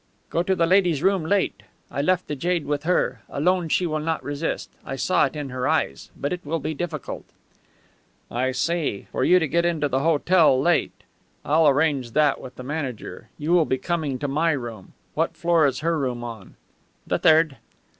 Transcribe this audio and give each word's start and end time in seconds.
"Go 0.31 0.41
to 0.41 0.55
the 0.55 0.65
lady's 0.65 1.03
room 1.03 1.23
late. 1.23 1.61
I 1.91 2.01
left 2.01 2.27
the 2.27 2.35
jade 2.35 2.65
with 2.65 2.85
her. 2.85 3.21
Alone, 3.29 3.69
she 3.69 3.85
will 3.85 3.99
not 3.99 4.23
resist. 4.23 4.71
I 4.83 4.95
saw 4.95 5.25
it 5.27 5.35
in 5.35 5.49
her 5.49 5.67
eyes. 5.67 6.09
But 6.17 6.33
it 6.33 6.43
will 6.43 6.57
be 6.57 6.73
difficult." 6.73 7.23
"I 8.31 8.51
see. 8.51 9.05
For 9.11 9.23
you 9.23 9.37
to 9.37 9.47
get 9.47 9.63
into 9.63 9.87
the 9.87 9.99
hotel 9.99 10.59
late. 10.59 11.03
I'll 11.45 11.67
arrange 11.67 12.13
that 12.13 12.41
with 12.41 12.55
the 12.55 12.63
manager. 12.63 13.29
You 13.37 13.51
will 13.51 13.65
be 13.65 13.77
coming 13.77 14.17
to 14.17 14.27
my 14.27 14.53
room. 14.53 14.93
What 15.13 15.37
floor 15.37 15.67
is 15.67 15.81
her 15.81 15.99
room 15.99 16.23
on?" 16.23 16.55
"The 17.05 17.19
third." 17.19 17.57